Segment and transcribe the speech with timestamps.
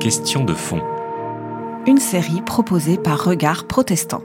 [0.00, 0.80] Question de fond.
[1.86, 4.22] Une série proposée par Regard Protestant.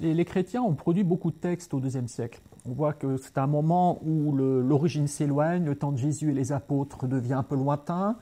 [0.00, 2.42] Les, chrétiens ont produit beaucoup de textes au IIe siècle.
[2.66, 6.52] On voit que c'est un moment où l'origine s'éloigne, le temps de Jésus et les
[6.52, 8.18] apôtres devient un peu lointain,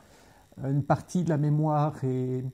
[0.63, 2.45] une partie de la mémoire est,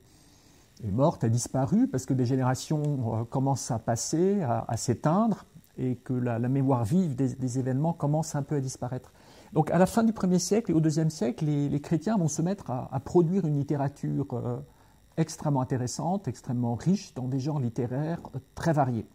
[0.91, 5.45] morte, a disparu, parce que des générations euh, commencent à passer, à, s'éteindre,
[5.77, 9.11] et que la, mémoire vive des, événements commence un peu à disparaître.
[9.53, 12.41] Donc à la fin du 1er siècle et au 2e siècle, les, chrétiens vont se
[12.41, 14.59] mettre à, produire une littérature euh,
[15.17, 19.07] extrêmement intéressante, extrêmement riche dans des genres littéraires euh, très variés.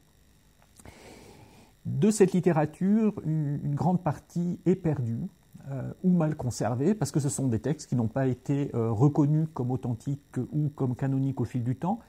[1.89, 5.27] De cette littérature, une, grande partie est perdue
[5.71, 8.91] euh, ou mal conservée parce que ce sont des textes qui n'ont pas été euh,
[8.91, 12.01] reconnus comme authentiques ou comme canoniques au fil du temps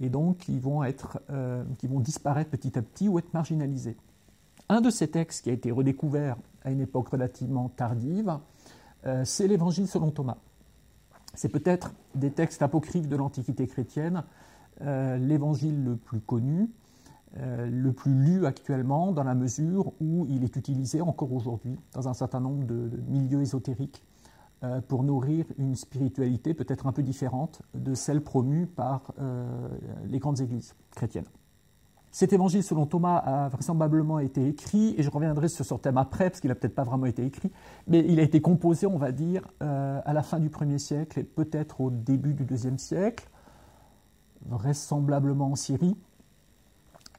[0.00, 1.20] et donc qui vont, être,
[1.78, 3.96] qui vont disparaître petit à petit ou être marginalisés.
[4.68, 8.38] Un de ces textes qui a été redécouvert à une époque relativement tardive,
[9.24, 10.36] c'est l'Évangile selon Thomas.
[11.34, 14.22] C'est peut-être des textes apocryphes de l'Antiquité chrétienne,
[14.80, 16.68] euh, l'évangile le plus connu, euh,
[17.36, 22.14] le plus lu actuellement, dans la mesure où il est utilisé encore aujourd'hui dans un
[22.14, 24.02] certain nombre de, milieux ésotériques
[24.64, 29.12] euh, pour nourrir une spiritualité peut-être un peu différente de celle promue par
[30.06, 31.28] les grandes églises chrétiennes.
[32.10, 36.30] Cet évangile, selon Thomas, a vraisemblablement été écrit, et je reviendrai sur ce thème après,
[36.30, 37.52] parce qu'il n'a peut-être pas vraiment été écrit,
[37.86, 41.20] mais il a été composé, on va dire, euh, à la fin du 1er siècle
[41.20, 43.28] et peut-être au début du 2e siècle,
[44.46, 45.96] vraisemblablement en Syrie.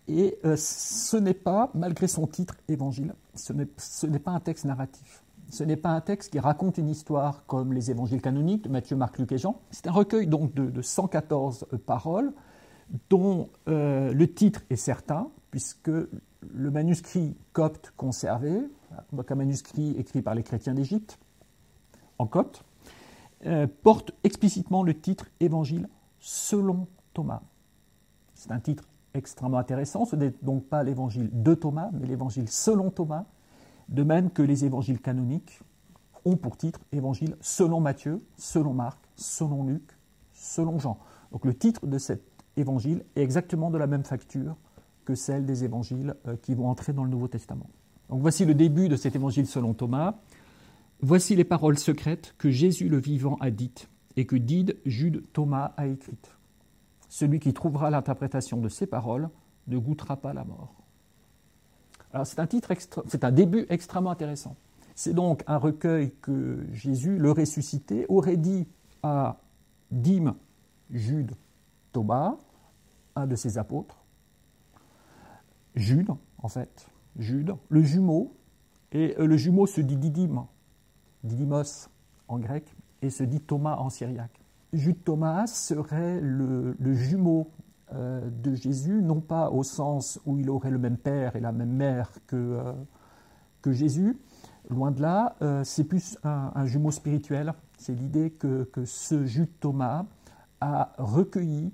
[0.09, 5.23] Et euh, ce n'est pas, malgré son titre évangile, ce n'est pas un texte narratif.
[5.51, 8.95] Ce n'est pas un texte qui raconte une histoire comme les évangiles canoniques de Matthieu,
[8.95, 9.61] Marc, Luc et Jean.
[9.69, 12.33] C'est un recueil donc de, de 114 paroles
[13.11, 18.61] dont euh, le titre est certain, puisque le manuscrit copte conservé,
[19.13, 21.19] donc un manuscrit écrit par les chrétiens d'Égypte,
[22.17, 22.63] en copte,
[23.45, 25.88] euh, porte explicitement le titre Évangile
[26.19, 27.41] selon Thomas.
[28.34, 32.90] C'est un titre extrêmement intéressant, ce n'est donc pas l'évangile de Thomas, mais l'évangile selon
[32.90, 33.25] Thomas,
[33.90, 35.59] de même que les évangiles canoniques
[36.25, 39.97] ont pour titre Évangile selon Matthieu, selon Marc, selon Luc,
[40.34, 41.00] selon Jean.
[41.31, 42.24] Donc le titre de cette
[42.58, 44.56] évangile est exactement de la même facture
[45.06, 47.70] que celle des évangiles euh, qui vont entrer dans le Nouveau Testament.
[48.09, 50.16] Donc voici le début de cet évangile selon Thomas.
[51.02, 55.74] Voici les paroles secrètes que Jésus le vivant a dites et que Dide Jude Thomas
[55.78, 56.31] a écrites.
[57.09, 59.30] Celui qui trouvera l'interprétation de ces paroles
[59.68, 60.74] ne goûtera pas la mort.
[62.24, 62.72] C'est un titre,
[63.08, 64.56] c'est un début extrêmement intéressant.
[64.96, 68.68] C'est donc un recueil que Jésus, le ressuscité, aurait dit
[69.03, 69.38] à
[69.92, 70.36] Dime,
[70.90, 71.31] Jude,
[71.92, 72.38] Thomas,
[73.16, 74.03] un de ses apôtres,
[75.76, 78.36] Jude, en fait, Jude, le jumeau,
[78.91, 80.46] et euh, le jumeau se dit Didyme,
[81.24, 81.90] Didymos
[82.28, 82.66] en grec,
[83.02, 84.38] et se dit Thomas en syriaque.
[84.74, 87.52] Jude Thomas serait le, jumeau
[87.94, 91.52] euh, de Jésus, non pas au sens où il aurait le même père et la
[91.52, 92.74] même mère que, euh,
[93.72, 94.18] Jésus,
[94.69, 97.53] loin de là, c'est plus un, jumeau spirituel.
[97.78, 100.06] C'est l'idée que, que, ce Jude Thomas
[100.62, 101.72] a recueilli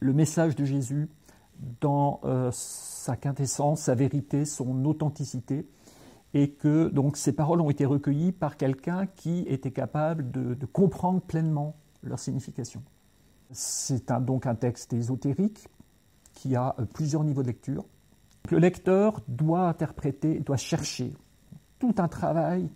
[0.00, 1.08] le message de Jésus
[1.80, 5.66] dans euh, sa quintessence, sa vérité, son authenticité,
[6.34, 11.20] et que donc ces paroles ont été recueillies par quelqu'un qui était capable de, comprendre
[11.20, 12.82] pleinement leur signification.
[13.50, 15.68] C'est donc un texte ésotérique
[16.32, 17.84] qui a euh, plusieurs niveaux de lecture.
[18.50, 21.12] Le lecteur doit interpréter, doit chercher
[21.78, 22.68] tout un travail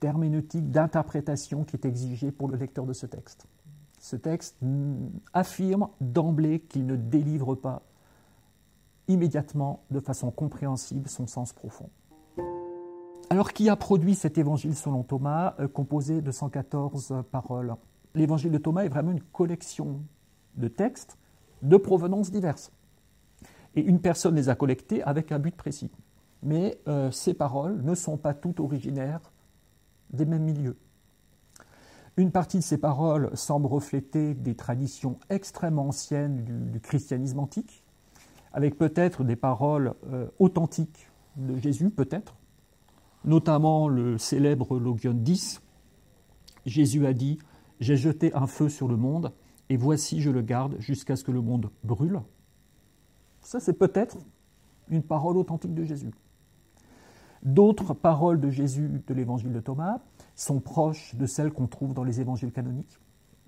[0.00, 3.48] d'herméneutique, d'interprétation qui est exigé pour le lecteur de ce texte
[4.04, 4.58] ce texte
[5.32, 7.80] affirme d'emblée qu'il ne délivre pas
[9.08, 11.88] immédiatement, de façon compréhensible, son sens profond.
[13.34, 17.74] Alors, qui a produit cet évangile selon Thomas, euh, composé de 114 paroles?
[18.14, 20.02] L'évangile de Thomas est vraiment une collection
[20.54, 21.18] de textes
[21.60, 22.70] de provenance diverses.
[23.74, 25.90] Et une personne les a collectés avec un but précis.
[26.44, 29.32] Mais euh, ces paroles ne sont pas toutes originaires
[30.10, 30.76] des mêmes milieux.
[32.16, 37.82] Une partie de ces paroles semble refléter des traditions extrêmement anciennes du, christianisme antique,
[38.52, 42.36] avec peut-être des paroles euh, authentiques de Jésus, peut-être,
[43.24, 45.62] notamment le célèbre Logion 10.
[46.66, 47.38] Jésus a dit
[47.80, 49.32] J'ai jeté un feu sur le monde,
[49.68, 52.20] et voici je le garde jusqu'à ce que le monde brûle.
[53.40, 54.16] Ça, c'est peut-être
[54.88, 56.10] une parole authentique de Jésus.
[57.42, 59.98] D'autres paroles de Jésus de l'évangile de Thomas
[60.34, 62.98] sont proches de celles qu'on trouve dans les évangiles canoniques.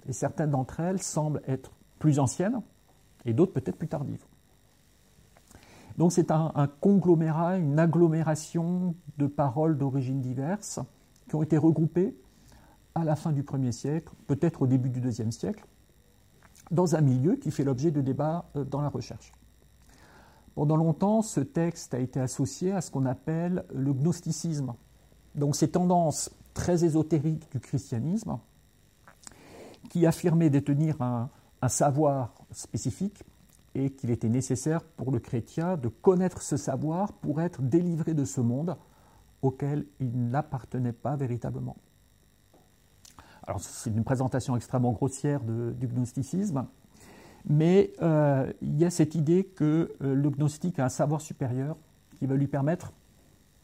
[0.07, 2.61] Et certaines d'entre elles semblent être plus anciennes
[3.25, 4.25] et d'autres peut-être plus tardives.
[5.97, 10.81] Donc c'est un, conglomérat, une agglomération de paroles d'origines diverses
[11.29, 12.15] qui ont été regroupées
[12.95, 15.65] à la fin du 1er siècle, peut-être au début du 2e siècle,
[16.71, 19.33] dans un milieu qui fait l'objet de débats euh, dans la recherche.
[20.55, 24.75] Pendant longtemps, ce texte a été associé à ce qu'on appelle le gnosticisme.
[25.35, 28.39] Donc ces tendances très ésotériques du christianisme
[29.91, 31.29] qui affirmaient détenir un,
[31.61, 33.23] un savoir spécifique
[33.77, 38.25] et qu'il était nécessaire pour le chrétien de connaître ce savoir pour être délivré de
[38.25, 38.77] ce monde
[39.43, 41.77] auquel il n'appartenait pas véritablement.
[43.47, 46.67] Alors c'est une présentation extrêmement grossière du gnosticisme,
[47.45, 51.77] mais euh, il y a cette idée que euh, le gnostique a un savoir supérieur
[52.19, 52.93] qui va lui permettre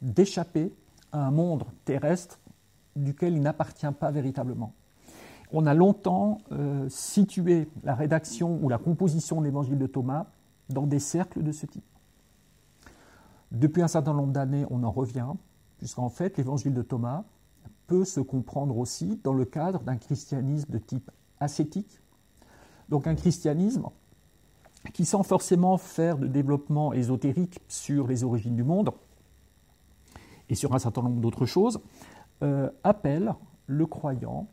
[0.01, 0.71] d'échapper
[1.11, 2.39] à un monde terrestre
[2.95, 4.73] duquel il n'appartient pas véritablement
[5.53, 10.25] on a longtemps euh, situé la rédaction ou la composition de l'évangile de Thomas
[10.69, 11.83] dans des cercles de ce type.
[13.51, 15.27] Depuis un certain nombre d'années, on en revient,
[15.77, 17.23] puisqu'en fait, l'évangile de Thomas
[17.85, 22.01] peut se comprendre aussi dans le cadre d'un christianisme de type ascétique,
[22.89, 23.89] donc un christianisme
[24.91, 28.91] qui, sans forcément faire de développement ésotérique sur les origines du monde
[30.49, 31.79] et sur un certain nombre d'autres choses,
[32.41, 33.35] euh, appelle
[33.67, 34.47] le croyant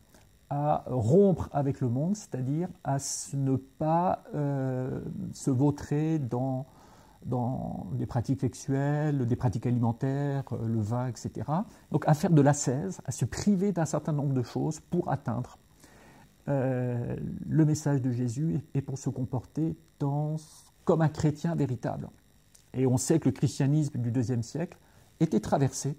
[0.50, 2.97] à rompre avec le monde, c'est-à-dire à
[3.35, 5.00] ne pas euh,
[5.32, 6.67] se vautrer dans,
[7.25, 11.49] dans des pratiques sexuelles, des pratiques alimentaires, euh, le vin, etc.
[11.93, 15.56] Donc à faire de l'ascèse, à se priver d'un certain nombre de choses pour atteindre
[16.49, 17.17] euh,
[17.49, 19.76] le message de Jésus et pour se comporter
[20.85, 22.08] comme un chrétien véritable.
[22.75, 24.79] Et on sait que le christianisme du IIe siècle
[25.20, 25.97] était traversé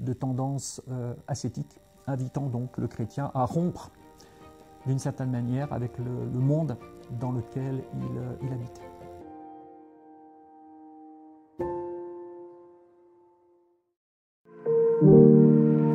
[0.00, 0.80] de tendances
[1.26, 3.90] ascétiques invitant donc le chrétien à rompre
[4.86, 6.76] d'une certaine manière avec le, monde
[7.18, 8.82] dans lequel il, euh, il habitait.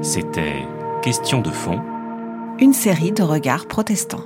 [0.02, 0.66] C'était
[1.02, 1.80] Question de fond.
[2.60, 4.26] Une série de regards protestants.